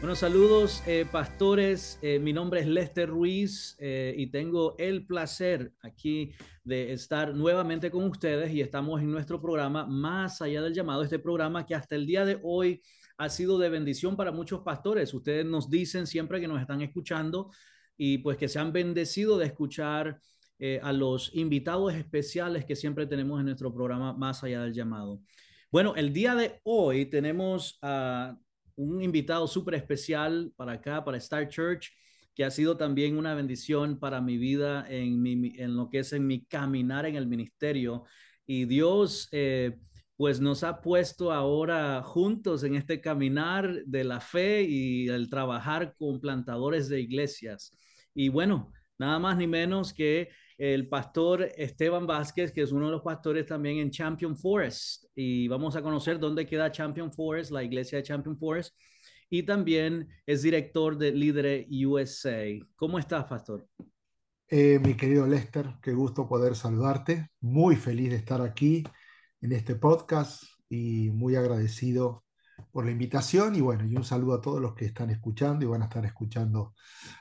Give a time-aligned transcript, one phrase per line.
[0.00, 1.98] Bueno, saludos eh, pastores.
[2.00, 6.32] Eh, mi nombre es Lester Ruiz eh, y tengo el placer aquí
[6.64, 11.18] de estar nuevamente con ustedes y estamos en nuestro programa Más allá del llamado, este
[11.18, 12.80] programa que hasta el día de hoy
[13.18, 15.12] ha sido de bendición para muchos pastores.
[15.12, 17.50] Ustedes nos dicen siempre que nos están escuchando
[17.94, 20.18] y pues que se han bendecido de escuchar
[20.82, 25.20] a los invitados especiales que siempre tenemos en nuestro programa Más allá del llamado.
[25.70, 28.38] Bueno, el día de hoy tenemos a
[28.80, 31.90] un invitado súper especial para acá, para Star Church,
[32.34, 36.12] que ha sido también una bendición para mi vida en, mi, en lo que es
[36.12, 38.04] en mi caminar en el ministerio.
[38.46, 39.78] Y Dios, eh,
[40.16, 45.94] pues nos ha puesto ahora juntos en este caminar de la fe y el trabajar
[45.96, 47.76] con plantadores de iglesias.
[48.14, 52.92] Y bueno, nada más ni menos que el pastor Esteban Vázquez, que es uno de
[52.92, 55.06] los pastores también en Champion Forest.
[55.14, 58.76] Y vamos a conocer dónde queda Champion Forest, la iglesia de Champion Forest.
[59.30, 62.44] Y también es director de Líder USA.
[62.76, 63.66] ¿Cómo estás, pastor?
[64.48, 67.30] Eh, mi querido Lester, qué gusto poder saludarte.
[67.40, 68.84] Muy feliz de estar aquí
[69.40, 72.22] en este podcast y muy agradecido
[72.70, 75.68] por la invitación y bueno, y un saludo a todos los que están escuchando y
[75.68, 76.74] van a estar escuchando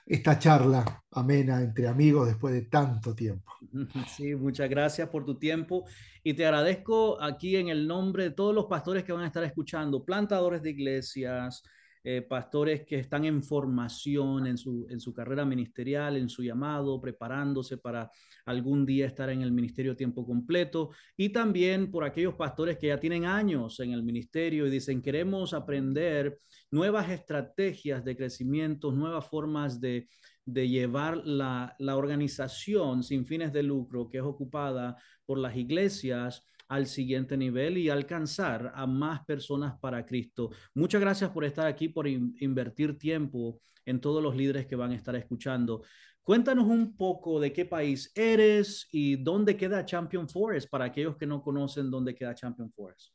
[0.05, 3.51] esta charla amena entre amigos después de tanto tiempo.
[4.07, 5.85] Sí, muchas gracias por tu tiempo
[6.23, 9.43] y te agradezco aquí en el nombre de todos los pastores que van a estar
[9.43, 11.63] escuchando, plantadores de iglesias,
[12.03, 17.01] eh, pastores que están en formación en su, en su carrera ministerial, en su llamado,
[17.01, 18.09] preparándose para
[18.45, 22.87] algún día estar en el ministerio a tiempo completo, y también por aquellos pastores que
[22.87, 26.39] ya tienen años en el ministerio y dicen, queremos aprender
[26.71, 30.07] nuevas estrategias de crecimiento, nuevas formas de,
[30.45, 34.95] de llevar la, la organización sin fines de lucro que es ocupada
[35.25, 40.51] por las iglesias al siguiente nivel y alcanzar a más personas para Cristo.
[40.73, 44.95] Muchas gracias por estar aquí, por invertir tiempo en todos los líderes que van a
[44.95, 45.83] estar escuchando.
[46.21, 51.25] Cuéntanos un poco de qué país eres y dónde queda Champion Forest para aquellos que
[51.25, 53.13] no conocen dónde queda Champion Forest.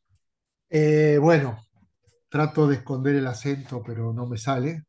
[0.69, 1.57] Eh, bueno,
[2.35, 4.87] trato de esconder el acento, pero no me sale.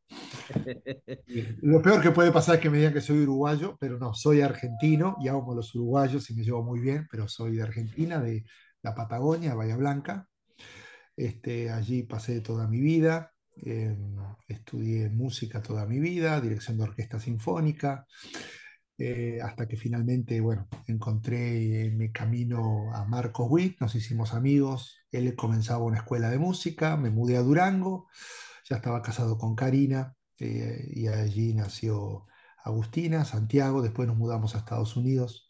[1.62, 4.40] Lo peor que puede pasar es que me digan que soy uruguayo, pero no, soy
[4.40, 8.18] argentino y amo a los uruguayos y me llevo muy bien, pero soy de Argentina,
[8.18, 8.44] de
[8.82, 10.28] la Patagonia, Bahía Blanca.
[11.16, 14.16] Este, allí pasé toda mi vida, em,
[14.48, 18.08] estudié música toda mi vida, dirección de orquesta sinfónica,
[18.98, 25.34] eh, hasta que finalmente, bueno, encontré mi camino a Marcos Witt, nos hicimos amigos, él
[25.34, 28.08] comenzaba una escuela de música, me mudé a Durango,
[28.68, 32.26] ya estaba casado con Karina eh, y allí nació
[32.64, 35.48] Agustina, Santiago, después nos mudamos a Estados Unidos,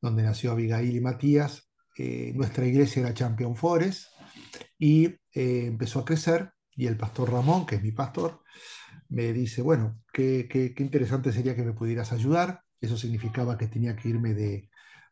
[0.00, 1.70] donde nació Abigail y Matías.
[1.98, 4.08] Eh, nuestra iglesia era Champion Forest
[4.78, 8.42] y empezó a crecer y el pastor Ramón, que es mi pastor,
[9.08, 12.61] me dice, bueno, qué, qué, interesante sería que me pudieras ayudar.
[12.82, 14.68] Eso significaba que tenía que irme de,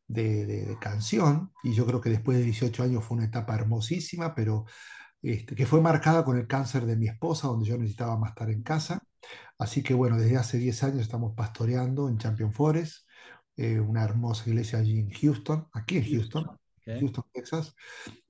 [0.06, 4.34] de, de, canción y yo creo que después de 18 años fue una etapa hermosísima,
[4.34, 4.66] pero
[5.22, 8.50] este, que fue marcada con el cáncer de mi esposa, donde yo necesitaba más estar
[8.50, 9.02] en casa.
[9.58, 13.06] Así que bueno, desde hace 10 años estamos pastoreando en Champion Forest,
[13.56, 16.46] eh, una hermosa iglesia allí en Houston, aquí en Houston,
[16.80, 17.00] okay.
[17.00, 17.74] Houston, Texas,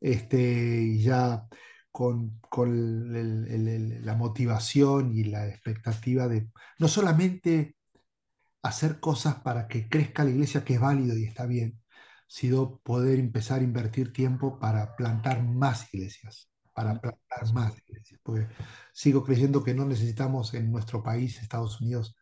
[0.01, 1.47] este, y ya
[1.91, 7.77] con, con el, el, el, la motivación y la expectativa de no solamente
[8.63, 11.81] hacer cosas para que crezca la iglesia, que es válido y está bien,
[12.27, 18.49] sino poder empezar a invertir tiempo para plantar más iglesias, para plantar más iglesias, porque
[18.93, 22.17] sigo creyendo que no necesitamos en nuestro país, Estados Unidos,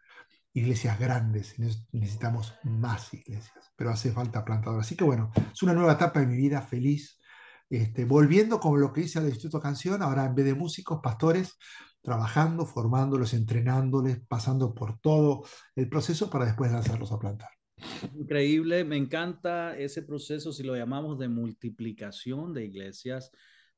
[0.53, 1.59] iglesias grandes,
[1.93, 4.81] necesitamos más iglesias, pero hace falta plantador.
[4.81, 7.21] Así que bueno, es una nueva etapa de mi vida, feliz,
[7.71, 11.57] este, volviendo con lo que hice al Instituto Canción, ahora en vez de músicos, pastores,
[12.01, 15.45] trabajando, formándolos, entrenándoles, pasando por todo
[15.75, 17.51] el proceso para después lanzarlos a plantar.
[18.15, 23.31] Increíble, me encanta ese proceso, si lo llamamos de multiplicación de iglesias,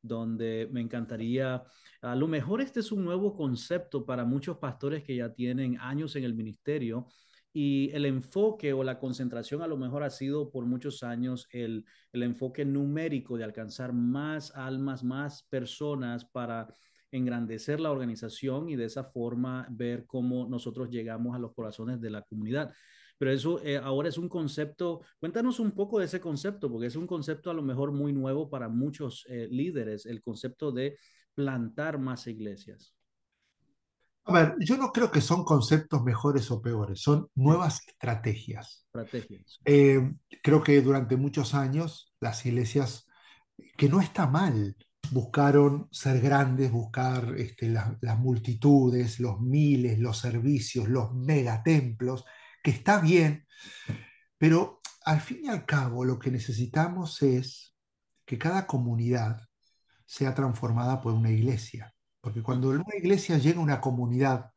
[0.03, 1.63] donde me encantaría,
[2.01, 6.17] a lo mejor este es un nuevo concepto para muchos pastores que ya tienen años
[6.17, 7.09] en el ministerio,
[7.53, 11.85] y el enfoque o la concentración a lo mejor ha sido por muchos años el,
[12.13, 16.69] el enfoque numérico de alcanzar más almas, más personas para
[17.13, 22.11] engrandecer la organización y de esa forma ver cómo nosotros llegamos a los corazones de
[22.11, 22.73] la comunidad.
[23.19, 26.97] pero eso eh, ahora es un concepto, cuéntanos un poco de ese concepto, porque es
[26.97, 30.97] un concepto a lo mejor muy nuevo para muchos eh, líderes, el concepto de
[31.35, 32.95] plantar más iglesias.
[34.25, 38.85] A ver, yo no creo que son conceptos mejores o peores, son nuevas estrategias.
[38.87, 39.59] Estrategias.
[39.65, 40.13] Eh,
[40.43, 43.07] creo que durante muchos años las iglesias,
[43.77, 44.77] que no está mal,
[45.11, 52.25] buscaron ser grandes, buscar este, las multitudes, los miles, los servicios, los megatemplos,
[52.63, 53.47] que está bien,
[54.39, 57.75] pero al fin y al cabo lo que necesitamos es
[58.25, 59.41] que cada comunidad
[60.05, 61.95] sea transformada por una iglesia.
[62.21, 64.51] Porque cuando una iglesia llega a una comunidad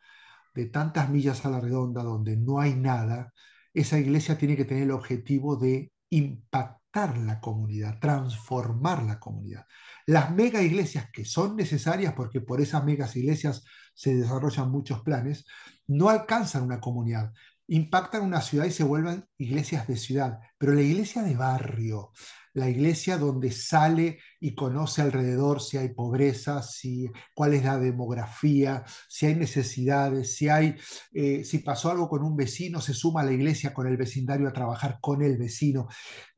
[0.53, 3.33] de tantas millas a la redonda donde no hay nada,
[3.73, 9.65] esa iglesia tiene que tener el objetivo de impactar la comunidad, transformar la comunidad.
[10.05, 13.63] Las mega iglesias que son necesarias, porque por esas megas iglesias
[13.95, 15.45] se desarrollan muchos planes,
[15.87, 17.33] no alcanzan una comunidad,
[17.67, 22.11] impactan una ciudad y se vuelven iglesias de ciudad, pero la iglesia de barrio,
[22.53, 28.83] la iglesia donde sale y conoce alrededor si hay pobreza, si, cuál es la demografía,
[29.07, 30.75] si hay necesidades, si, hay,
[31.13, 34.47] eh, si pasó algo con un vecino, se suma a la iglesia con el vecindario
[34.47, 35.87] a trabajar con el vecino.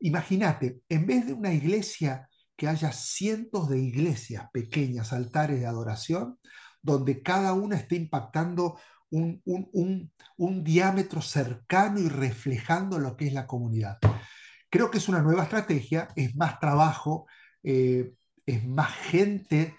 [0.00, 6.38] Imagínate, en vez de una iglesia que haya cientos de iglesias pequeñas, altares de adoración,
[6.80, 8.78] donde cada una esté impactando
[9.10, 9.42] un,
[10.36, 13.98] un, diámetro cercano y reflejando lo que es la comunidad.
[14.76, 17.26] Creo que es una nueva estrategia, es más trabajo,
[17.62, 18.12] eh,
[18.44, 19.74] es más gente,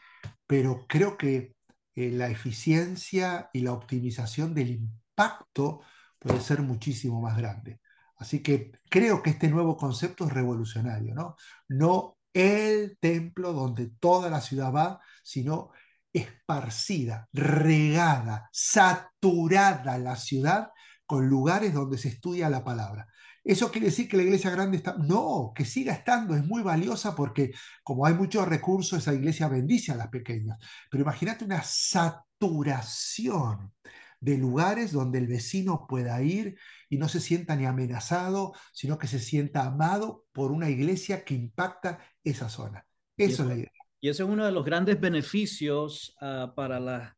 [0.48, 1.54] pero creo que
[1.94, 5.82] eh, la eficiencia y la optimización del impacto
[6.18, 7.80] puede ser muchísimo más grande.
[8.16, 11.36] Así que creo que este nuevo concepto es revolucionario, ¿no?
[11.68, 15.70] No el templo donde toda la ciudad va, sino
[16.12, 20.72] esparcida, regada, saturada la ciudad
[21.06, 23.08] con lugares donde se estudia la palabra.
[23.48, 24.98] ¿Eso quiere decir que la iglesia grande está?
[24.98, 29.94] No, que siga estando, es muy valiosa porque como hay muchos recursos, esa iglesia bendice
[29.94, 30.58] a las pequeñas.
[30.92, 33.72] Pero imagínate una saturación
[34.20, 36.58] de lugares donde el vecino pueda ir
[36.90, 41.34] y no se sienta ni amenazado, sino que se sienta amado por una iglesia que
[41.34, 42.86] impacta esa zona.
[43.16, 43.72] Eso es la idea.
[44.02, 47.16] Y ese es uno de los grandes beneficios uh, para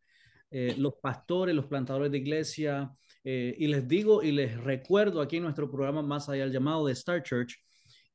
[0.51, 2.93] eh, los pastores, los plantadores de iglesia.
[3.23, 6.85] Eh, y les digo y les recuerdo aquí en nuestro programa Más allá del llamado
[6.85, 7.55] de Star Church.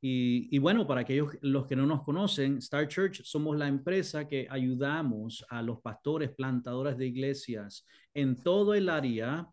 [0.01, 4.29] Y, y, bueno, para aquellos los que no nos conocen, Star Church somos la empresa
[4.29, 9.49] que ayudamos a los pastores, plantadores de iglesias en todo el área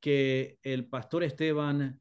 [0.00, 2.00] que el pastor Esteban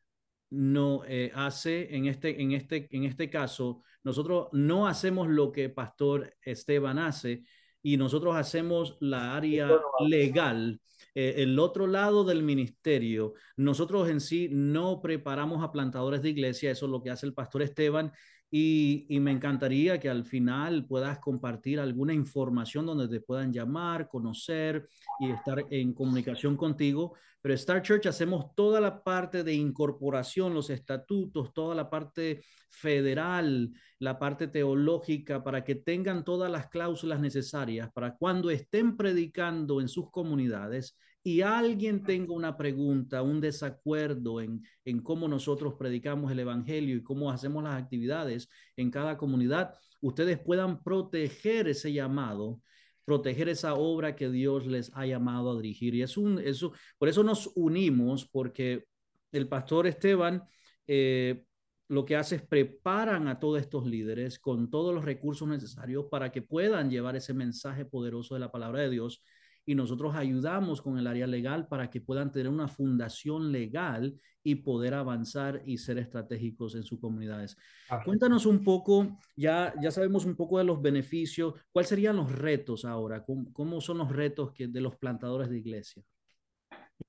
[0.52, 5.70] no eh, hace en este, en, este, en este caso, nosotros no hacemos lo que
[5.70, 7.44] Pastor Esteban hace
[7.82, 9.70] y nosotros hacemos la área
[10.08, 10.80] legal,
[11.16, 13.34] eh, el otro lado del ministerio.
[13.56, 17.34] Nosotros en sí no preparamos a plantadores de iglesia, eso es lo que hace el
[17.34, 18.12] Pastor Esteban
[18.58, 24.88] y, me encantaría que al final puedas compartir alguna información donde te puedan llamar, conocer
[25.20, 27.16] y estar en comunicación contigo.
[27.42, 33.74] Pero Star Church hacemos toda la parte de incorporación, los estatutos, toda la parte federal,
[34.00, 39.90] la parte teológica, para que tengan todas las cláusulas necesarias para cuando estén predicando en
[39.90, 46.38] sus comunidades y alguien tenga una pregunta, un desacuerdo en, en cómo nosotros predicamos el
[46.38, 52.62] Evangelio y cómo hacemos las actividades en cada comunidad, ustedes puedan proteger ese llamado,
[53.06, 55.96] proteger esa obra que Dios les ha llamado a dirigir.
[55.96, 58.86] Y es un, eso, por eso nos unimos, porque
[59.32, 60.44] el pastor Esteban
[60.86, 61.44] eh,
[61.88, 66.32] lo que hace es preparan a todos estos líderes con todos los recursos necesarios para
[66.32, 69.24] que puedan llevar ese mensaje poderoso de la palabra de Dios
[69.66, 74.56] y nosotros ayudamos con el área legal para que puedan tener una fundación legal y
[74.56, 77.58] poder avanzar y ser estratégicos en sus comunidades.
[78.06, 82.86] Cuéntanos un poco, ya, ya sabemos un poco de los beneficios, ¿cuáles serían los retos
[82.86, 83.26] ahora?
[83.26, 86.04] ¿Cómo, son los retos que, de los plantadores de iglesia?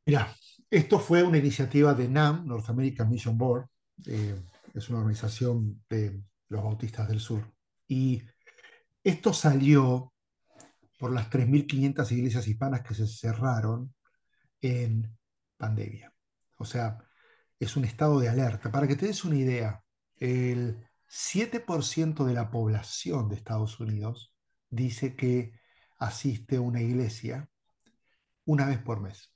[0.06, 0.34] Mira,
[0.70, 3.66] esto fue una iniciativa de NAM, North American Mission Board,
[4.06, 4.34] eh,
[4.72, 7.42] es una organización de los bautistas del sur,
[7.86, 8.22] y
[9.04, 10.12] esto salió
[10.96, 13.94] por las 3.500 iglesias hispanas que se cerraron
[14.60, 15.16] en
[15.56, 16.12] pandemia.
[16.56, 16.98] O sea,
[17.58, 18.70] es un estado de alerta.
[18.70, 19.82] Para que te des una idea,
[20.16, 24.34] el 7% de la población de Estados Unidos
[24.70, 25.52] dice que
[25.98, 27.48] asiste a una iglesia
[28.44, 29.32] una vez por mes.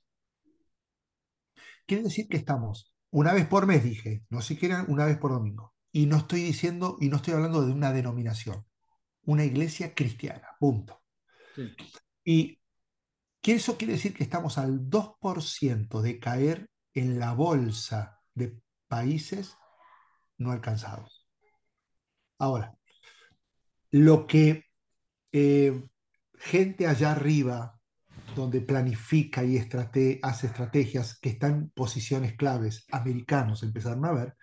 [1.85, 5.73] Quiere decir que estamos una vez por mes, dije, no siquiera una vez por domingo.
[5.91, 8.65] Y no estoy diciendo, y no estoy hablando de una denominación,
[9.23, 11.00] una iglesia cristiana, punto.
[12.23, 12.59] Y
[13.43, 19.55] eso quiere decir que estamos al 2% de caer en la bolsa de países
[20.37, 21.27] no alcanzados.
[22.37, 22.75] Ahora,
[23.91, 24.65] lo que
[25.31, 25.83] eh,
[26.35, 27.79] gente allá arriba,
[28.35, 34.35] donde planifica y hace estrategias que están en posiciones claves, americanos empezaron a ver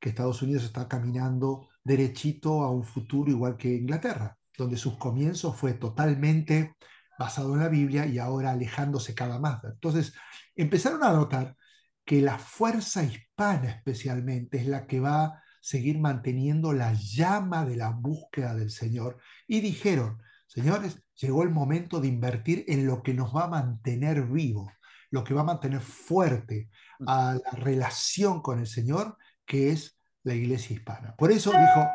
[0.00, 5.56] que Estados Unidos está caminando derechito a un futuro igual que Inglaterra, donde sus comienzos
[5.56, 6.74] fue totalmente
[7.18, 9.62] basado en la Biblia y ahora alejándose cada más.
[9.64, 10.14] Entonces,
[10.54, 11.56] empezaron a notar
[12.04, 17.76] que la fuerza hispana especialmente es la que va a seguir manteniendo la llama de
[17.76, 19.18] la búsqueda del Señor.
[19.48, 24.22] Y dijeron, señores, llegó el momento de invertir en lo que nos va a mantener
[24.26, 24.70] vivo,
[25.10, 26.70] lo que va a mantener fuerte
[27.06, 31.14] a la relación con el Señor, que es la iglesia hispana.
[31.16, 31.88] Por eso dijo,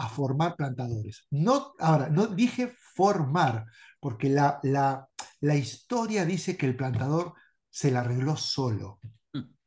[0.00, 1.26] a formar plantadores.
[1.30, 3.66] No, ahora, no dije formar,
[4.00, 5.08] porque la, la,
[5.40, 7.34] la historia dice que el plantador
[7.68, 8.98] se la arregló solo.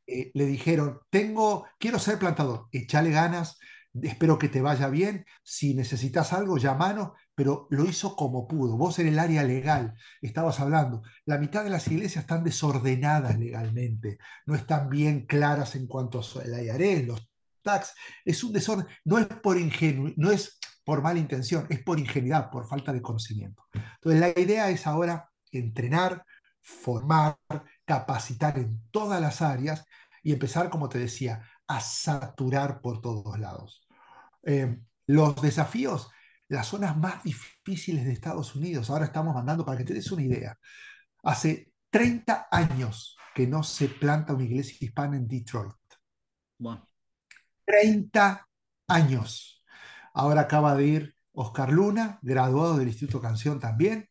[0.05, 3.57] Eh, le dijeron, tengo, quiero ser plantador, échale ganas,
[4.01, 8.75] espero que te vaya bien, si necesitas algo, llámanos, pero lo hizo como pudo.
[8.75, 14.17] Vos en el área legal estabas hablando, la mitad de las iglesias están desordenadas legalmente,
[14.45, 17.29] no están bien claras en cuanto a la IARES, los
[17.63, 17.93] tax,
[18.23, 22.49] es un desorden, no es por ingenuo, no es por mala intención, es por ingenuidad,
[22.51, 23.63] por falta de conocimiento.
[23.73, 26.25] Entonces la idea es ahora entrenar,
[26.61, 27.37] formar,
[27.85, 29.85] capacitar en todas las áreas
[30.21, 33.87] y empezar, como te decía, a saturar por todos lados.
[34.43, 34.77] Eh,
[35.07, 36.09] los desafíos,
[36.47, 40.23] las zonas más difíciles de Estados Unidos, ahora estamos mandando para que te des una
[40.23, 40.57] idea.
[41.23, 45.75] Hace 30 años que no se planta una iglesia hispana en Detroit.
[47.65, 48.47] 30
[48.87, 49.63] años.
[50.13, 54.09] Ahora acaba de ir Oscar Luna, graduado del Instituto Canción también.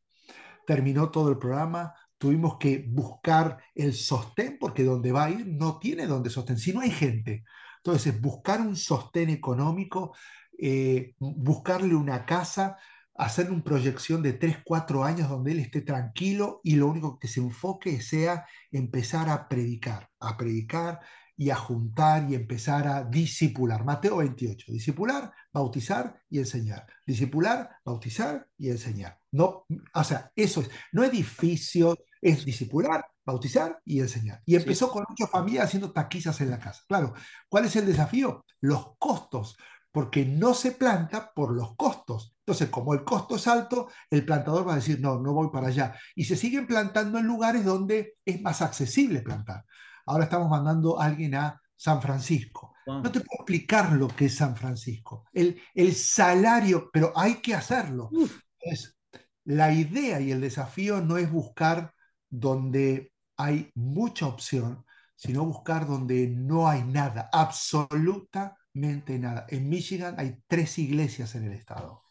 [0.66, 5.78] Terminó todo el programa, tuvimos que buscar el sostén, porque donde va a ir no
[5.78, 7.44] tiene donde sostén, si no hay gente.
[7.78, 10.14] Entonces, buscar un sostén económico,
[10.58, 12.76] eh, buscarle una casa,
[13.14, 17.28] hacer una proyección de 3, 4 años donde él esté tranquilo y lo único que
[17.28, 21.00] se enfoque sea empezar a predicar, a predicar
[21.36, 23.84] y a juntar y empezar a discipular.
[23.84, 26.86] Mateo 28, discipular, bautizar y enseñar.
[27.06, 29.18] Discipular, bautizar y enseñar.
[29.32, 34.42] No, o sea, eso es, no edificios, es discipular, bautizar y enseñar.
[34.44, 36.82] Y empezó con ocho familias haciendo taquizas en la casa.
[36.86, 37.14] Claro,
[37.48, 38.44] ¿cuál es el desafío?
[38.60, 39.56] Los costos,
[39.90, 42.34] porque no se planta por los costos.
[42.40, 45.68] Entonces, como el costo es alto, el plantador va a decir, no, no voy para
[45.68, 45.94] allá.
[46.14, 49.64] Y se siguen plantando en lugares donde es más accesible plantar.
[50.06, 52.74] Ahora estamos mandando a alguien a San Francisco.
[52.86, 55.24] No te puedo explicar lo que es San Francisco.
[55.32, 58.10] El, el salario, pero hay que hacerlo.
[58.58, 58.96] Es,
[59.44, 61.92] la idea y el desafío no es buscar
[62.28, 64.84] donde hay mucha opción,
[65.16, 69.46] sino buscar donde no hay nada, absolutamente nada.
[69.48, 72.02] En Michigan hay tres iglesias en el estado.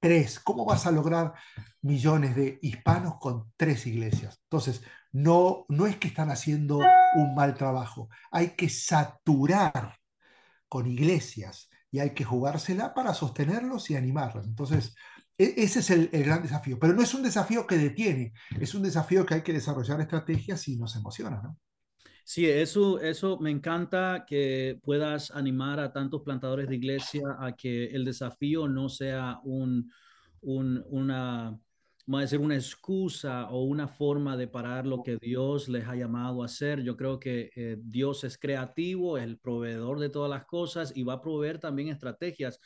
[0.00, 0.40] Tres.
[0.40, 1.34] ¿Cómo vas a lograr
[1.82, 4.40] millones de hispanos con tres iglesias?
[4.44, 6.78] Entonces, no, no es que están haciendo
[7.14, 9.98] un mal trabajo, hay que saturar
[10.68, 14.46] con iglesias y hay que jugársela para sostenerlos y animarlos.
[14.46, 14.94] Entonces,
[15.36, 18.82] e, ese es el, gran desafío, pero no es un desafío que detiene, es un
[18.82, 21.58] desafío que hay que desarrollar estrategias y nos emociona, ¿no?
[22.32, 27.86] Sí, eso, eso me encanta que puedas animar a tantos plantadores de iglesia a que
[27.86, 29.92] el desafío no sea un,
[30.40, 31.58] una,
[32.06, 35.96] vamos a decir, una excusa o una forma de parar lo que Dios les ha
[35.96, 36.84] llamado a hacer.
[36.84, 41.02] Yo creo que eh, Dios es creativo, es el proveedor de todas las cosas y
[41.02, 42.60] va a proveer también estrategias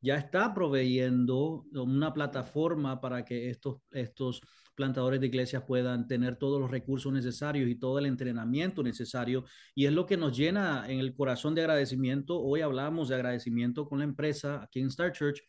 [0.00, 4.40] ya está proveyendo una plataforma para que estos, estos
[4.80, 9.44] plantadores de iglesias puedan tener todos los recursos necesarios y todo el entrenamiento necesario.
[9.74, 12.40] Y es lo que nos llena en el corazón de agradecimiento.
[12.40, 15.42] Hoy hablamos de agradecimiento con la empresa aquí en Star Church,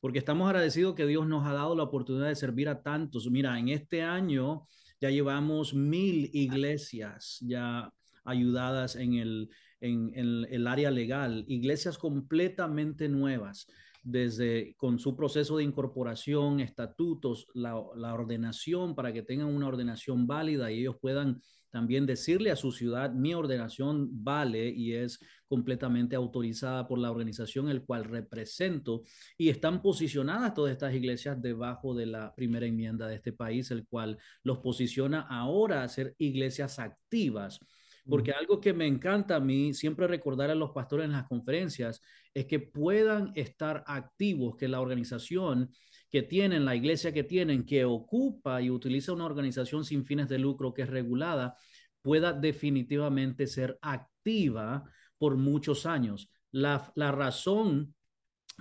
[0.00, 3.30] porque estamos agradecidos que Dios nos ha dado la oportunidad de servir a tantos.
[3.30, 4.66] Mira, en este año
[5.02, 7.92] ya llevamos mil iglesias ya
[8.24, 13.66] ayudadas en el, en el área legal, iglesias completamente nuevas
[14.02, 20.70] desde con su proceso de incorporación, estatutos, la, ordenación para que tengan una ordenación válida
[20.70, 21.40] y ellos puedan
[21.70, 27.68] también decirle a su ciudad, mi ordenación vale y es completamente autorizada por la organización
[27.68, 29.02] el cual represento
[29.36, 33.86] y están posicionadas todas estas iglesias debajo de la primera enmienda de este país, el
[33.86, 37.60] cual los posiciona ahora a ser iglesias activas.
[38.08, 42.00] Porque algo que me encanta a mí, siempre recordar a los pastores en las conferencias,
[42.38, 45.70] es que puedan estar activos, que la organización
[46.08, 50.38] que tienen, la iglesia que tienen, que ocupa y utiliza una organización sin fines de
[50.38, 51.56] lucro que es regulada,
[52.00, 54.84] pueda definitivamente ser activa
[55.18, 56.30] por muchos años.
[56.52, 57.94] La, la razón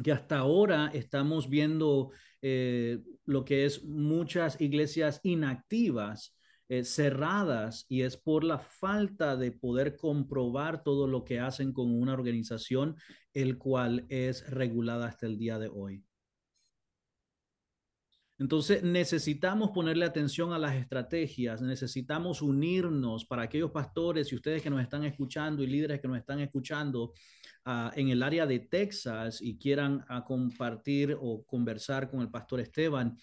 [0.04, 6.36] que hasta ahora estamos viendo eh, lo que es muchas iglesias inactivas,
[6.70, 11.94] eh, cerradas, y es por la falta de poder comprobar todo lo que hacen con
[11.94, 12.96] una organización,
[13.34, 16.04] el cual es regulada hasta el día de hoy.
[18.40, 24.70] Entonces necesitamos ponerle atención a las estrategias, necesitamos unirnos para aquellos pastores y ustedes que
[24.70, 27.14] nos están escuchando y líderes que nos están escuchando
[27.66, 32.60] uh, en el área de Texas y quieran uh, compartir o conversar con el pastor
[32.60, 33.18] Esteban.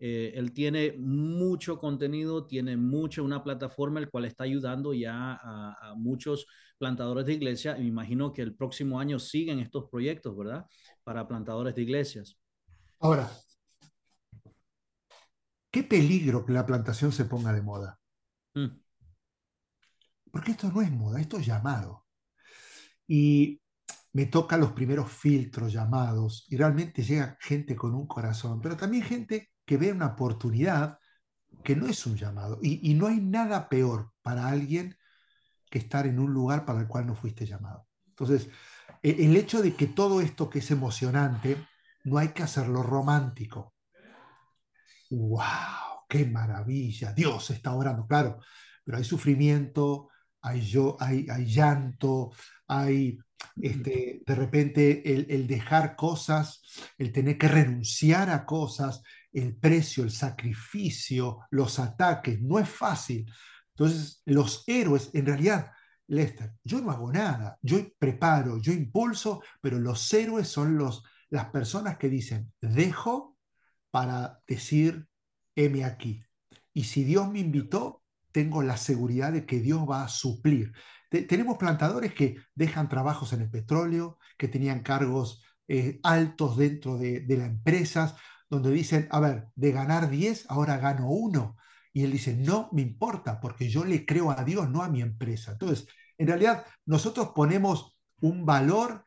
[0.00, 5.90] Eh, él tiene mucho contenido, tiene mucho, una plataforma el cual está ayudando ya a,
[5.90, 6.46] a muchos
[6.78, 7.76] plantadores de iglesia.
[7.76, 10.66] Y me imagino que el próximo año siguen estos proyectos, ¿verdad?
[11.02, 12.38] Para plantadores de iglesias.
[13.00, 13.30] Ahora,
[15.70, 17.98] qué peligro que la plantación se ponga de moda.
[18.54, 18.80] Mm.
[20.30, 22.06] Porque esto no es moda, esto es llamado.
[23.06, 23.60] Y
[24.12, 29.02] me toca los primeros filtros llamados y realmente llega gente con un corazón, pero también
[29.02, 30.98] gente que ve una oportunidad
[31.62, 32.58] que no es un llamado.
[32.62, 34.96] Y, y no hay nada peor para alguien
[35.70, 37.86] que estar en un lugar para el cual no fuiste llamado.
[38.08, 38.48] Entonces,
[39.02, 41.56] e, el hecho de que todo esto que es emocionante,
[42.04, 43.74] no hay que hacerlo romántico
[45.10, 48.38] wow, qué maravilla, Dios está orando, claro,
[48.84, 50.08] pero hay sufrimiento,
[50.40, 52.30] hay, yo, hay, hay llanto,
[52.66, 53.18] hay
[53.60, 56.62] este, de repente el, el, dejar cosas,
[56.96, 63.30] el tener que renunciar a cosas, el precio, el sacrificio, los ataques, no es fácil.
[63.70, 65.70] Entonces, los héroes, en realidad,
[66.08, 71.50] Lester, yo no hago nada, yo preparo, yo impulso, pero los héroes son los, las
[71.50, 73.36] personas que dicen, dejo
[73.90, 75.06] para decir,
[75.54, 76.24] heme aquí.
[76.72, 80.72] Y si Dios me invitó, tengo la seguridad de que Dios va a suplir.
[81.10, 87.20] tenemos plantadores que dejan trabajos en el petróleo, que tenían cargos eh, altos dentro de,
[87.20, 88.14] de las empresas,
[88.50, 91.56] donde dicen, a ver, de ganar 10, ahora gano uno.
[91.92, 95.02] Y él dice, no me importa, porque yo le creo a Dios, no a mi
[95.02, 95.52] empresa.
[95.52, 99.04] Entonces, en realidad, nosotros ponemos un valor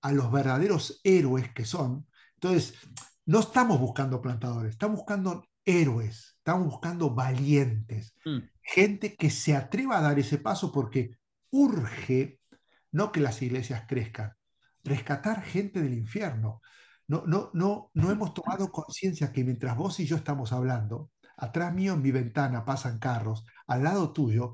[0.00, 2.06] a los verdaderos héroes que son.
[2.34, 2.74] Entonces,
[3.24, 8.38] no estamos buscando plantadores, estamos buscando héroes, estamos buscando valientes, mm.
[8.62, 11.16] gente que se atreva a dar ese paso porque
[11.50, 12.40] urge
[12.90, 14.34] no que las iglesias crezcan,
[14.84, 16.60] rescatar gente del infierno.
[17.12, 21.74] No, no, no, no hemos tomado conciencia que mientras vos y yo estamos hablando, atrás
[21.74, 24.52] mío en mi ventana pasan carros, al lado tuyo,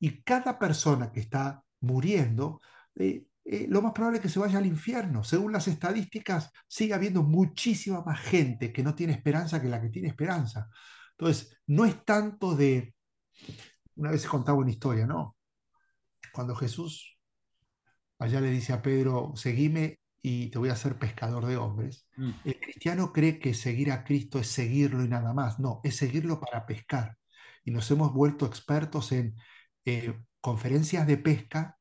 [0.00, 2.60] y cada persona que está muriendo
[2.96, 5.22] eh, eh, lo más probable es que se vaya al infierno.
[5.22, 9.90] Según las estadísticas, sigue habiendo muchísima más gente que no tiene esperanza que la que
[9.90, 10.68] tiene esperanza.
[11.12, 12.92] Entonces, no es tanto de...
[13.94, 15.36] Una vez contaba una historia, ¿no?
[16.32, 17.16] Cuando Jesús
[18.18, 22.06] allá le dice a Pedro, seguime y te voy a hacer pescador de hombres.
[22.16, 22.30] Mm.
[22.44, 25.58] El cristiano cree que seguir a Cristo es seguirlo y nada más.
[25.58, 27.16] No, es seguirlo para pescar.
[27.64, 29.34] Y nos hemos vuelto expertos en
[29.84, 31.78] eh, conferencias de pesca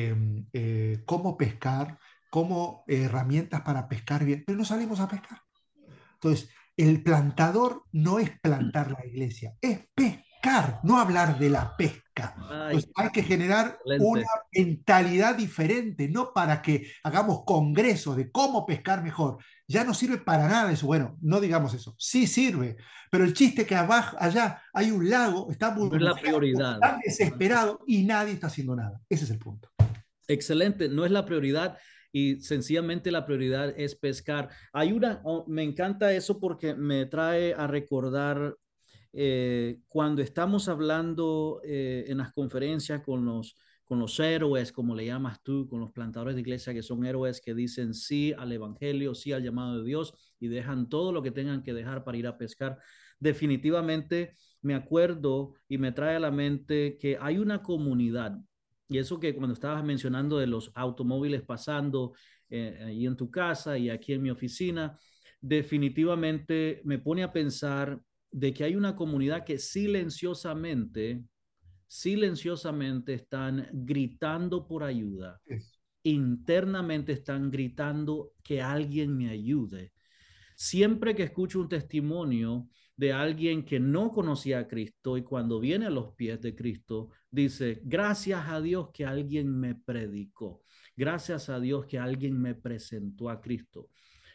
[0.00, 1.98] Em, eh, cómo pescar,
[2.30, 5.40] cómo herramientas para pescar bien, pero no salimos a pescar.
[6.14, 10.24] Entonces, el plantador no es plantar la iglesia, es pescar,
[10.82, 12.34] no hablar de la pesca.
[12.96, 19.38] hay que generar una mentalidad diferente, no para que hagamos congresos de cómo pescar mejor.
[19.66, 20.86] Ya no sirve para nada eso.
[20.86, 21.94] Bueno, no digamos eso.
[21.98, 22.76] Sí sirve,
[23.10, 25.90] pero el chiste que abajo, allá hay un lago, está muy
[27.04, 29.00] desesperado y nadie está haciendo nada.
[29.08, 29.70] Ese es el punto.
[30.26, 31.78] Excelente, no es la prioridad
[32.12, 34.48] y sencillamente la prioridad es pescar.
[34.72, 38.56] Hay una, oh, me encanta eso porque me trae a recordar
[39.12, 45.06] eh, cuando estamos hablando eh, en las conferencias con los, con los héroes, como le
[45.06, 49.14] llamas tú, con los plantadores de iglesia que son héroes que dicen sí al evangelio,
[49.14, 52.26] sí al llamado de Dios y dejan todo lo que tengan que dejar para ir
[52.26, 52.78] a pescar.
[53.18, 58.38] Definitivamente me acuerdo y me trae a la mente que hay una comunidad
[58.88, 62.14] y eso que cuando estabas mencionando de los automóviles pasando
[62.48, 64.98] eh, ahí en tu casa y aquí en mi oficina,
[65.40, 71.22] definitivamente me pone a pensar de que hay una comunidad que silenciosamente,
[71.86, 75.40] silenciosamente están gritando por ayuda.
[76.02, 79.92] Internamente están gritando que alguien me ayude.
[80.56, 85.86] Siempre que escucho un testimonio de alguien que no conocía a Cristo y cuando viene
[85.86, 90.64] a los pies de Cristo, dice, gracias a Dios que alguien me predicó,
[90.96, 93.90] gracias a Dios que alguien me presentó a Cristo.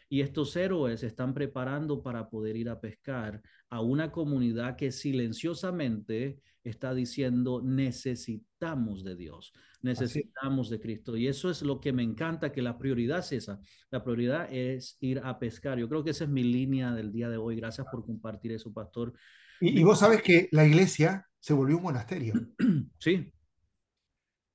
[0.08, 4.92] Y estos héroes se están preparando para poder ir a pescar a una comunidad que
[4.92, 11.16] silenciosamente está diciendo necesitamos de Dios, necesitamos de Cristo.
[11.16, 13.60] Y eso es lo que me encanta, que la prioridad es esa.
[13.90, 15.78] La prioridad es ir a pescar.
[15.78, 17.56] Yo creo que esa es mi línea del día de hoy.
[17.56, 19.12] Gracias por compartir eso, pastor.
[19.60, 22.34] Y, vos sabes que la iglesia se volvió un monasterio.
[22.98, 23.30] Sí.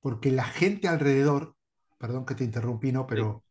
[0.00, 1.54] Porque la gente alrededor,
[1.98, 3.44] perdón que te interrumpí, no, pero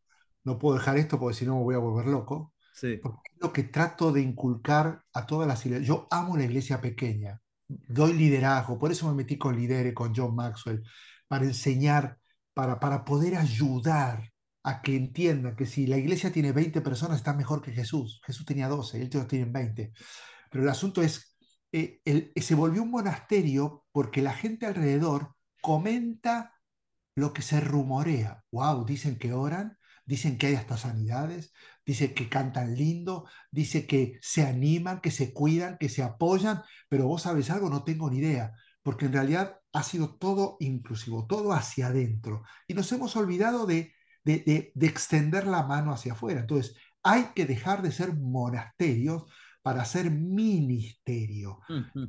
[0.44, 2.54] no puedo dejar esto porque si no me voy a volver loco.
[2.72, 2.98] Sí.
[3.02, 5.88] Porque es lo que trato de inculcar a todas las iglesias.
[5.88, 7.40] Yo amo la iglesia pequeña
[7.88, 10.82] doy liderazgo, por eso me metí con Lidere, con John Maxwell,
[11.28, 12.18] para enseñar,
[12.54, 17.32] para, para poder ayudar a que entiendan que si la iglesia tiene 20 personas está
[17.32, 18.20] mejor que Jesús.
[18.24, 19.92] Jesús tenía 12, ellos tienen 20.
[20.50, 21.36] Pero el asunto es,
[21.72, 22.00] eh,
[22.36, 26.54] se volvió un monasterio porque la gente alrededor comenta
[27.14, 28.44] lo que se rumorea.
[28.50, 29.78] Wow, dicen que oran,
[30.10, 31.52] dicen que hay hasta sanidades,
[31.86, 37.06] dice que cantan lindo, dice que se animan, que se cuidan, que se apoyan, pero
[37.06, 41.52] vos sabes algo, no tengo ni idea, porque en realidad ha sido todo inclusivo, todo
[41.52, 42.42] hacia adentro.
[42.66, 43.94] Y nos hemos olvidado de,
[44.24, 46.40] de, extender la mano hacia afuera.
[46.40, 49.26] Entonces, hay que dejar de ser monasterios
[49.62, 51.60] para ser ministerio,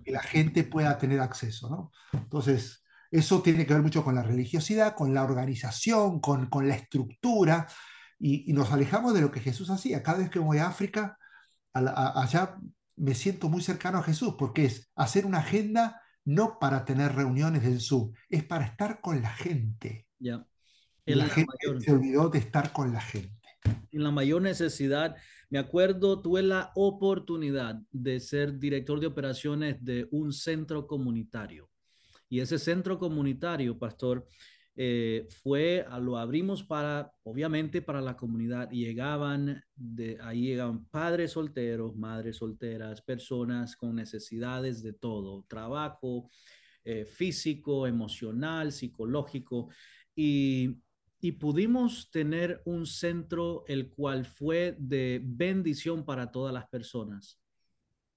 [0.04, 1.92] que la gente pueda tener acceso, ¿no?
[2.14, 2.81] Entonces,
[3.12, 7.68] eso tiene que ver mucho con la religiosidad, con la organización, con, con la estructura,
[8.18, 10.04] y, nos alejamos de lo que Jesús hacía.
[10.04, 11.18] Cada vez que voy a África,
[11.74, 12.58] allá
[12.96, 17.64] me siento muy cercano a Jesús, porque es hacer una agenda no para tener reuniones
[17.64, 20.08] del Zoom, es para estar con la gente.
[20.20, 20.46] Ya.
[21.06, 23.42] la, gente se olvidó de estar con la gente.
[23.92, 25.16] En la mayor necesidad,
[25.50, 31.71] me acuerdo, tuve la oportunidad de ser director de operaciones de un centro comunitario.
[32.32, 34.26] Y ese centro comunitario, pastor,
[34.74, 38.70] eh, fue, lo abrimos para, obviamente, para la comunidad.
[38.72, 46.30] Llegaban, de, ahí llegaban padres solteros, madres solteras, personas con necesidades de todo, trabajo
[46.86, 49.68] eh, físico, emocional, psicológico.
[50.16, 50.78] Y,
[51.20, 57.41] y pudimos tener un centro el cual fue de bendición para todas las personas.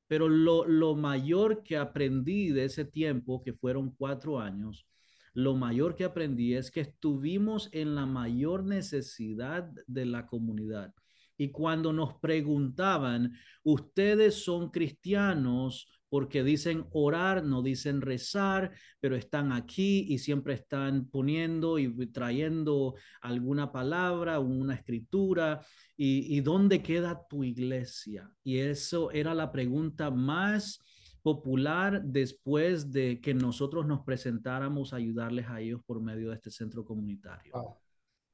[0.06, 4.86] Pero lo, lo mayor que aprendí de ese tiempo, que fueron cuatro años,
[5.34, 10.94] lo mayor que aprendí es que estuvimos en la mayor necesidad de la comunidad.
[11.36, 13.32] Y cuando nos preguntaban,
[13.64, 21.08] ustedes son cristianos porque dicen orar, no dicen rezar, pero están aquí y siempre están
[21.08, 25.66] poniendo y trayendo alguna palabra, una escritura.
[25.96, 28.30] ¿Y, dónde queda tu iglesia?
[28.44, 30.78] Y eso era la pregunta más
[31.20, 36.52] popular después de que nosotros nos presentáramos a ayudarles a ellos por medio de este
[36.52, 37.54] centro comunitario.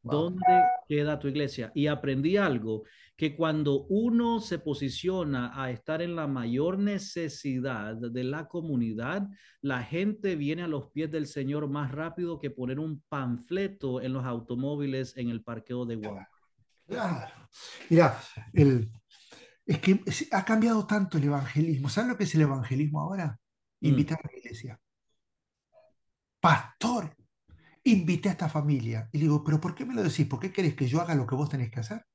[0.03, 1.71] ¿Dónde queda tu iglesia?
[1.75, 2.85] Y aprendí algo,
[3.17, 9.29] que cuando uno se posiciona a estar en la mayor necesidad de la comunidad,
[9.61, 14.15] la gente viene a los pies del Señor más rápido que poner un panfleto en
[14.15, 16.29] los automóviles en el parqueo de Walmart.
[16.87, 17.33] Claro.
[17.91, 18.19] Mira,
[18.55, 18.91] el,
[19.67, 20.01] es que
[20.33, 21.89] ha cambiado tanto el evangelismo.
[21.89, 23.39] ¿Saben lo que es el evangelismo ahora?
[23.81, 23.87] Mm.
[23.87, 24.81] Invitar a la iglesia.
[26.41, 27.15] Pastor,
[27.90, 29.09] invité a esta familia.
[29.12, 30.26] Y digo, ¿pero por qué me lo decís?
[30.26, 32.07] ¿Por qué querés que yo haga lo que vos tenés que hacer?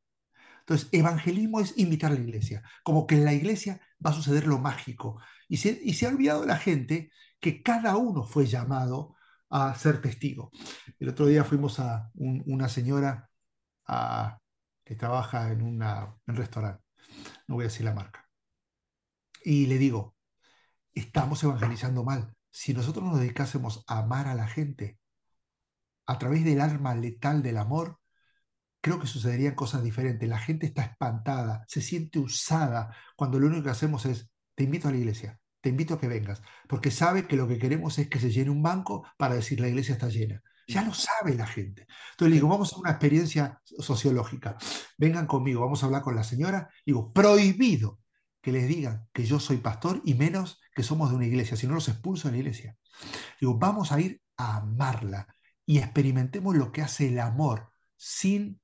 [0.61, 2.63] Entonces, evangelismo es invitar a la iglesia.
[2.83, 5.21] Como que en la iglesia va a suceder lo mágico.
[5.47, 9.15] Y se, y se ha olvidado la gente que cada uno fue llamado
[9.49, 10.51] a ser testigo.
[10.99, 13.29] El otro día fuimos a una señora
[14.83, 15.81] que trabaja en, en
[16.27, 16.85] un restaurante
[17.47, 18.27] no voy a decir la marca.
[19.43, 20.15] Y le digo,
[20.93, 22.33] estamos evangelizando mal.
[22.51, 24.97] Si nosotros nos dedicásemos a amar a la gente
[26.05, 27.99] a través del arma letal del amor,
[28.81, 30.29] creo que sucederían cosas diferentes.
[30.29, 34.87] La gente está espantada, se siente usada cuando lo único que hacemos es, te invito
[34.87, 38.07] a la iglesia, te invito a que vengas, porque sabe que lo que queremos es
[38.09, 40.41] que se llene un banco para decir la iglesia está llena.
[40.67, 41.87] Ya lo sabe la gente.
[42.11, 44.57] Entonces le digo, vamos a una experiencia sociológica.
[44.97, 46.69] Vengan conmigo, vamos a hablar con la señora.
[46.85, 47.99] Digo, prohibido
[48.41, 51.65] que les digan que yo soy pastor y menos que somos de una iglesia, si
[51.65, 52.77] no los expulso de la iglesia.
[53.39, 55.27] Digo, vamos a ir a amarla
[55.65, 58.59] y experimentemos lo que hace el amor sin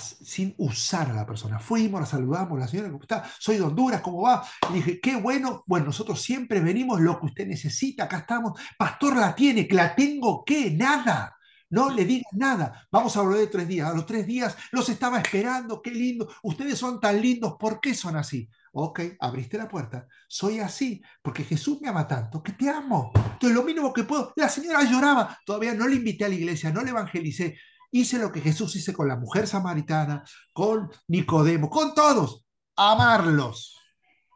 [0.00, 1.60] sin usar a la persona.
[1.60, 3.24] Fuimos, la saludamos, la señora, ¿cómo está?
[3.38, 4.44] Soy de Honduras, ¿cómo va?
[4.70, 8.58] Y dije, qué bueno, bueno, nosotros siempre venimos lo que usted necesita, acá estamos.
[8.76, 10.72] Pastor la tiene, que la tengo, ¿qué?
[10.72, 11.36] Nada.
[11.68, 12.86] No le digas nada.
[12.92, 13.88] Vamos a volver de tres días.
[13.88, 16.28] A los tres días los estaba esperando, qué lindo.
[16.42, 18.48] Ustedes son tan lindos, ¿por qué son así?
[18.78, 20.06] Ok, abriste la puerta.
[20.28, 23.10] Soy así porque Jesús me ama tanto que te amo.
[23.14, 24.32] Entonces, lo mínimo que puedo.
[24.36, 25.38] La señora lloraba.
[25.46, 27.56] Todavía no le invité a la iglesia, no le evangelicé
[27.90, 32.44] hice lo que Jesús hizo con la mujer samaritana, con Nicodemo, con todos,
[32.76, 33.78] amarlos.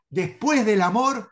[0.08, 1.30] Después del amor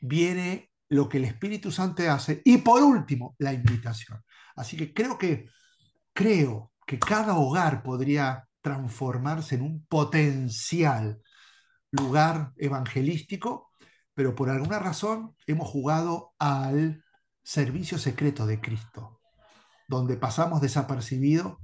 [0.00, 4.22] viene lo que el Espíritu Santo hace y por último, la invitación.
[4.56, 5.48] Así que creo que
[6.12, 11.20] creo que cada hogar podría transformarse en un potencial
[11.90, 13.70] lugar evangelístico,
[14.14, 17.04] pero por alguna razón hemos jugado al
[17.42, 19.20] servicio secreto de Cristo,
[19.88, 21.58] donde pasamos desapercibido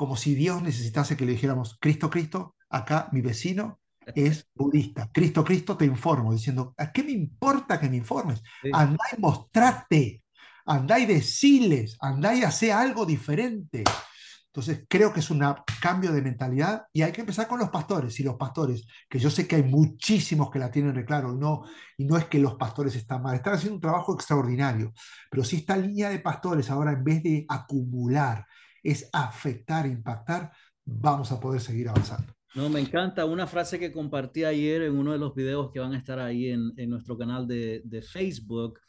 [0.00, 3.80] como si Dios necesitase que le dijéramos, Cristo, Cristo, acá mi vecino
[4.14, 5.10] es budista.
[5.12, 8.42] Cristo, Cristo, te informo, diciendo, ¿a qué me importa que me informes?
[8.72, 10.24] Andá y mostrate,
[10.64, 13.84] andá y deciles, andá y hace algo diferente.
[14.52, 15.44] Entonces, creo que es un
[15.80, 18.18] cambio de mentalidad y hay que empezar con los pastores.
[18.18, 21.36] Y los pastores, que yo sé que hay muchísimos que la tienen de claro, y
[21.36, 21.62] no,
[21.96, 24.92] y no es que los pastores están mal, están haciendo un trabajo extraordinario.
[25.30, 28.44] Pero si esta línea de pastores ahora, en vez de acumular,
[28.82, 30.50] es afectar, impactar,
[30.84, 32.34] vamos a poder seguir avanzando.
[32.54, 35.92] No, me encanta una frase que compartí ayer en uno de los videos que van
[35.92, 38.80] a estar ahí en, en nuestro canal de, de, Facebook,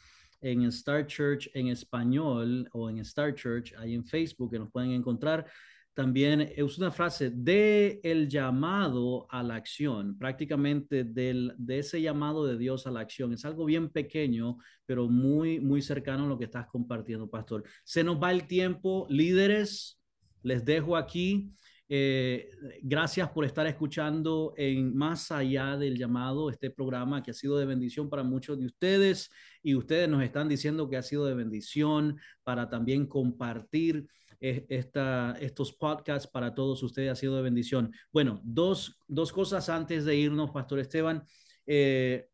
[0.41, 4.91] en Star Church en español o en Star Church, ahí en Facebook, que nos pueden
[4.91, 5.45] encontrar.
[5.93, 12.45] También es una frase de el llamado a la acción, prácticamente del, de ese llamado
[12.45, 13.33] de Dios a la acción.
[13.33, 17.63] Es algo bien pequeño, pero muy, muy cercano a lo que estás compartiendo, pastor.
[17.83, 19.99] Se nos va el tiempo, líderes,
[20.43, 21.53] les dejo aquí.
[21.93, 22.49] Eh,
[22.83, 27.65] gracias por estar escuchando en Más allá del llamado, este programa que ha sido de
[27.65, 29.29] bendición para muchos de ustedes
[29.61, 34.07] y ustedes nos están diciendo que ha sido de bendición para también compartir
[34.39, 37.91] eh, esta, estos podcasts para todos ustedes ha sido de bendición.
[38.13, 41.25] Bueno, dos, dos cosas antes de irnos, Pastor Esteban.
[41.67, 42.30] Eh,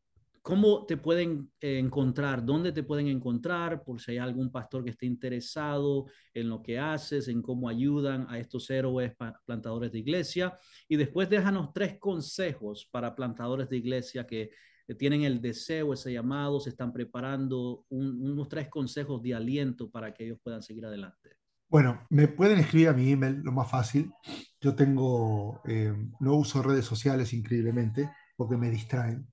[0.47, 2.45] ¿Cómo te pueden eh, encontrar?
[2.45, 3.83] ¿Dónde te pueden encontrar?
[3.83, 8.25] Por si hay algún pastor que esté interesado en lo que haces, en cómo ayudan
[8.29, 9.11] a estos héroes
[9.45, 10.57] plantadores de iglesia.
[10.87, 14.51] Y después déjanos tres consejos para plantadores de iglesia que
[14.97, 20.27] tienen el deseo, ese llamado, se están preparando, unos tres consejos de aliento para que
[20.27, 21.31] ellos puedan seguir adelante.
[21.67, 24.13] Bueno, me pueden escribir a mi email, lo más fácil.
[24.61, 29.27] Yo tengo, eh, no uso redes sociales increíblemente porque me distraen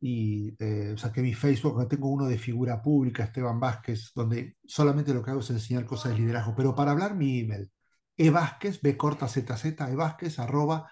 [0.00, 5.22] y eh, saqué mi Facebook, tengo uno de figura pública, Esteban Vázquez, donde solamente lo
[5.22, 6.54] que hago es enseñar cosas de liderazgo.
[6.54, 7.70] Pero para hablar, mi email,
[8.16, 10.90] evázquez, b corta z z, evázquez, arroba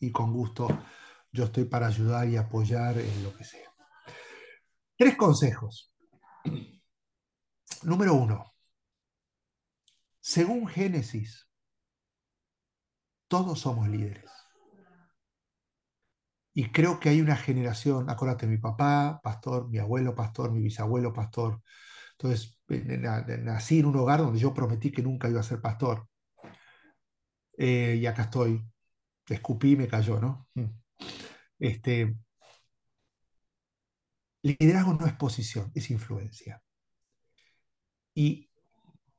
[0.00, 0.68] Y con gusto
[1.32, 3.72] yo estoy para ayudar y apoyar en lo que sea.
[4.96, 5.92] Tres consejos.
[7.82, 8.54] Número uno.
[10.20, 11.48] Según Génesis,
[13.28, 14.37] todos somos líderes.
[16.58, 21.12] Y creo que hay una generación, acuérdate, mi papá, pastor, mi abuelo, pastor, mi bisabuelo,
[21.12, 21.62] pastor.
[22.14, 26.08] Entonces, nací en un hogar donde yo prometí que nunca iba a ser pastor.
[27.56, 28.60] Eh, y acá estoy.
[29.28, 30.48] Escupí y me cayó, ¿no?
[30.54, 30.64] Mm.
[31.60, 32.16] Este,
[34.42, 36.60] liderazgo no es posición, es influencia.
[38.14, 38.50] Y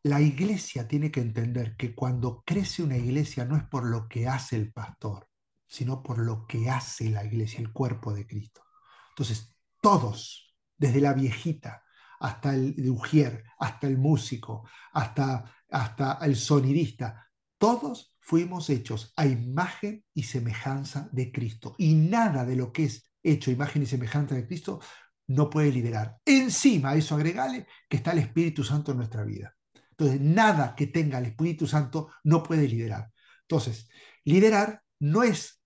[0.03, 4.27] la iglesia tiene que entender que cuando crece una iglesia no es por lo que
[4.27, 5.28] hace el pastor,
[5.69, 8.63] sino por lo que hace la iglesia, el cuerpo de Cristo.
[9.11, 11.83] Entonces, todos, desde la viejita
[12.19, 20.03] hasta el ujier, hasta el músico, hasta, hasta el sonidista, todos fuimos hechos a imagen
[20.13, 21.75] y semejanza de Cristo.
[21.77, 24.81] Y nada de lo que es hecho imagen y semejanza de Cristo
[25.27, 26.17] no puede liderar.
[26.25, 29.55] Encima eso agregale que está el Espíritu Santo en nuestra vida.
[29.91, 33.11] Entonces, nada que tenga el Espíritu Santo no puede liderar.
[33.41, 33.87] Entonces,
[34.23, 35.58] liderar no es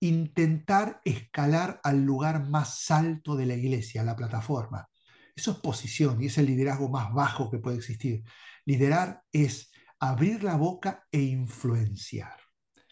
[0.00, 4.88] intentar escalar al lugar más alto de la iglesia, la plataforma.
[5.36, 8.24] Eso es posición y es el liderazgo más bajo que puede existir.
[8.64, 12.36] Liderar es abrir la boca e influenciar.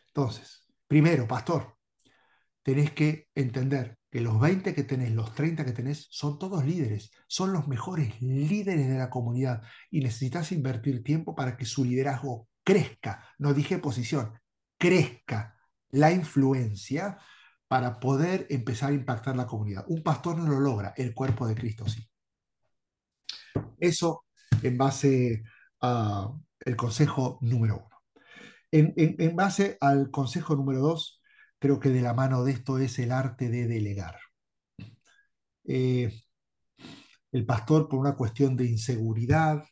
[0.09, 1.77] Entonces, primero, pastor,
[2.63, 7.11] tenés que entender que los 20 que tenés, los 30 que tenés, son todos líderes,
[7.27, 12.49] son los mejores líderes de la comunidad y necesitas invertir tiempo para que su liderazgo
[12.63, 13.25] crezca.
[13.39, 14.39] No dije posición,
[14.79, 15.58] crezca
[15.91, 17.19] la influencia
[17.69, 19.85] para poder empezar a impactar la comunidad.
[19.89, 22.09] Un pastor no lo logra, el cuerpo de Cristo sí.
[23.79, 24.25] Eso
[24.63, 25.43] en base
[25.81, 27.89] al consejo número uno.
[28.71, 31.23] En, base al consejo número dos,
[31.59, 34.19] creo que de la mano de esto es el arte de delegar.
[35.65, 36.13] Eh,
[37.33, 39.65] el pastor, por una cuestión de inseguridad,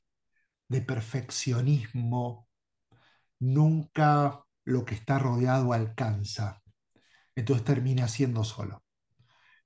[0.68, 2.48] de perfeccionismo,
[3.38, 6.62] nunca lo que está rodeado alcanza.
[7.34, 8.82] Entonces termina siendo solo.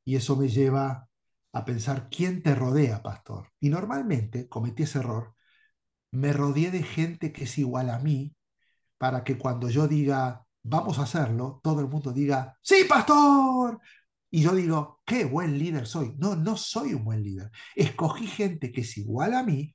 [0.04, 1.08] Y eso me lleva
[1.52, 3.50] a pensar quién te rodea, pastor.
[3.60, 5.34] Y normalmente cometí ese error.
[6.12, 8.36] Me rodeé de gente que es igual a mí
[8.98, 13.80] para que cuando yo diga, vamos a hacerlo, todo el mundo diga, sí, pastor.
[14.30, 16.14] Y yo digo, qué buen líder soy.
[16.18, 17.50] No, no soy un buen líder.
[17.74, 19.74] Escogí gente que es igual a mí.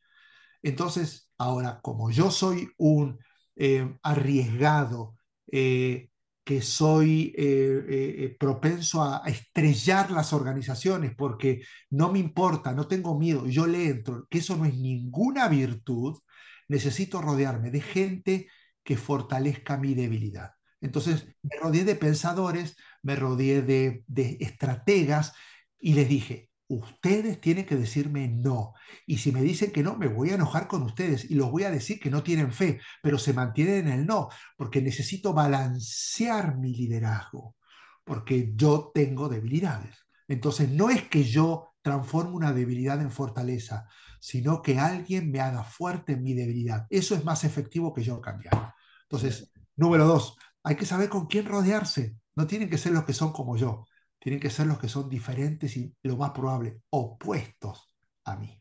[0.62, 3.20] Entonces, ahora, como yo soy un
[3.56, 5.18] eh, arriesgado,
[5.52, 6.10] eh,
[6.44, 13.48] que soy eh, propenso a, estrellar las organizaciones porque no me importa, no tengo miedo,
[13.48, 16.20] yo le entro, que eso no es ninguna virtud,
[16.68, 18.48] necesito rodearme de gente
[18.84, 20.52] que fortalezca mi debilidad.
[20.82, 25.34] Entonces me rodeé de pensadores, me rodeé de, de estrategas
[25.80, 28.74] y les dije, ustedes tienen que decirme no.
[29.06, 31.64] Y si me dicen que no, me voy a enojar con ustedes y los voy
[31.64, 36.58] a decir que no tienen fe, pero se mantienen en el no, porque necesito balancear
[36.58, 37.56] mi liderazgo,
[38.04, 40.06] porque yo tengo debilidades.
[40.28, 43.88] Entonces, no es que yo transforme una debilidad en fortaleza,
[44.20, 46.88] sino que alguien me haga fuerte en mi debilidad.
[46.90, 48.74] Eso es más efectivo que yo cambiar.
[49.04, 52.16] Entonces, número dos, hay que saber con quién rodearse.
[52.36, 53.86] No tienen que ser los que son como yo
[54.26, 58.60] tienen que ser los que son diferentes y lo más probable, opuestos a mí.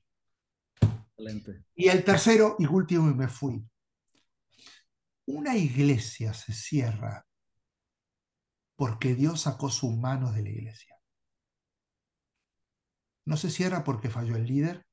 [0.79, 1.65] Excelente.
[1.75, 3.67] Y el tercero y último, y me fui.
[5.25, 7.27] Una iglesia se cierra
[8.77, 10.99] porque Dios sacó sus manos de la iglesia.
[13.25, 14.87] No se cierra porque falló el líder,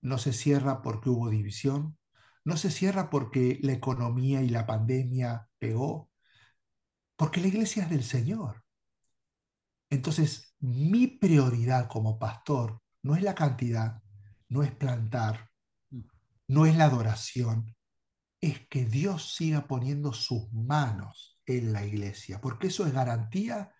[0.00, 1.96] no se cierra porque hubo división,
[2.44, 6.10] no se cierra porque la economía y la pandemia pegó,
[7.14, 8.63] porque la iglesia es del Señor.
[9.94, 14.02] Entonces, mi prioridad como pastor no es la cantidad,
[14.48, 15.50] no es plantar,
[16.48, 17.74] no es la adoración,
[18.40, 23.72] es que Dios siga poniendo sus manos en la iglesia, porque eso es garantía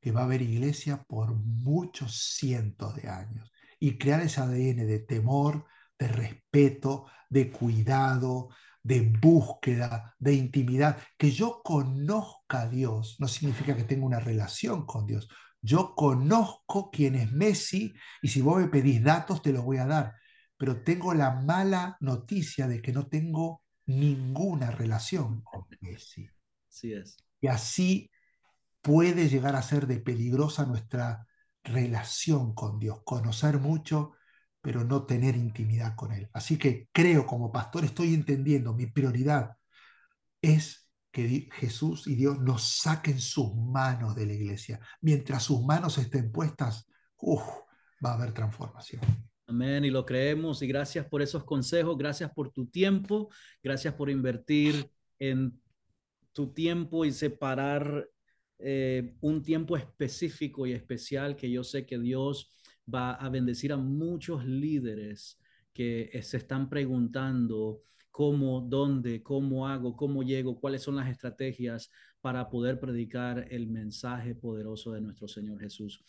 [0.00, 5.00] que va a haber iglesia por muchos cientos de años y crear ese ADN de
[5.00, 5.66] temor,
[5.98, 8.50] de respeto, de cuidado,
[8.82, 10.98] de búsqueda, de intimidad.
[11.18, 15.28] Que yo conozca a Dios no significa que tenga una relación con Dios.
[15.66, 19.86] Yo conozco quién es Messi y si vos me pedís datos te los voy a
[19.86, 20.14] dar,
[20.56, 26.30] pero tengo la mala noticia de que no tengo ninguna relación con Messi.
[26.68, 27.16] Así es.
[27.40, 28.10] Y así
[28.80, 31.26] puede llegar a ser de peligrosa nuestra
[31.64, 34.12] relación con Dios, conocer mucho,
[34.60, 36.30] pero no tener intimidad con Él.
[36.32, 39.56] Así que creo como pastor, estoy entendiendo, mi prioridad
[40.40, 40.85] es
[41.16, 44.78] que Jesús y Dios nos saquen sus manos de la iglesia.
[45.00, 46.86] Mientras sus manos estén puestas,
[48.04, 49.00] va a haber transformación.
[49.46, 50.60] Amén, y lo creemos.
[50.60, 53.30] Y gracias por esos consejos, gracias por tu tiempo,
[53.62, 55.58] gracias por invertir en
[56.34, 58.06] tu tiempo y separar
[58.58, 62.54] eh, un tiempo específico y especial que yo sé que Dios
[62.94, 65.40] va a bendecir a muchos líderes
[65.72, 67.80] que se están preguntando
[68.16, 71.90] cómo, dónde, cómo hago, cómo llego, cuáles son las estrategias
[72.22, 76.02] para poder predicar el mensaje poderoso de nuestro Señor Jesús.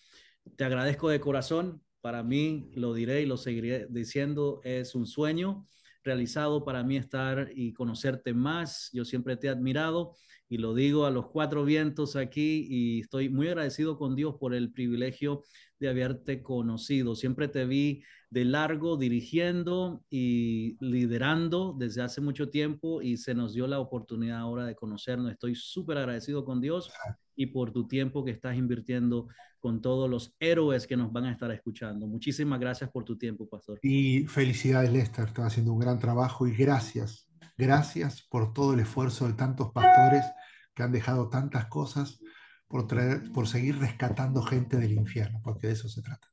[0.55, 1.83] Te agradezco de corazón.
[1.99, 5.67] Para mí, lo diré y lo seguiré diciendo, es un sueño
[6.01, 8.89] realizado para mí estar y conocerte más.
[8.93, 10.13] Yo siempre te he admirado
[10.47, 14.53] y lo digo a los cuatro vientos aquí y estoy muy agradecido con Dios por
[14.53, 15.43] el privilegio
[15.79, 17.15] de haberte conocido.
[17.15, 23.53] Siempre te vi de largo dirigiendo y liderando desde hace mucho tiempo y se nos
[23.53, 25.31] dio la oportunidad ahora de conocernos.
[25.31, 26.91] Estoy súper agradecido con Dios
[27.35, 29.27] y por tu tiempo que estás invirtiendo
[29.59, 32.07] con todos los héroes que nos van a estar escuchando.
[32.07, 33.79] Muchísimas gracias por tu tiempo, pastor.
[33.81, 35.27] Y felicidades, Lester.
[35.27, 37.27] Estás haciendo un gran trabajo y gracias.
[37.57, 40.23] Gracias por todo el esfuerzo de tantos pastores
[40.75, 42.19] que han dejado tantas cosas
[42.67, 46.27] por, traer, por seguir rescatando gente del infierno, porque de eso se trata.